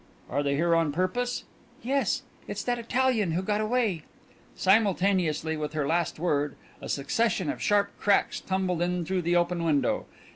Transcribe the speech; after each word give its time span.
"Are 0.31 0.41
they 0.41 0.55
here 0.55 0.73
on 0.73 0.91
purpose?" 0.91 1.43
"Yes 1.83 2.23
it's 2.47 2.63
that 2.63 2.79
Italian 2.79 3.33
who 3.33 3.43
got 3.43 3.61
away" 3.61 4.01
Simultaneously 4.55 5.55
with 5.55 5.73
her 5.73 5.85
last 5.85 6.17
word, 6.17 6.55
a 6.81 6.89
succession 6.89 7.51
of 7.51 7.61
sharp 7.61 7.91
cracks 7.99 8.39
tumbled 8.39 8.81
in 8.81 9.05
through 9.05 9.21
the 9.21 9.35
open 9.35 9.63
window. 9.63 10.07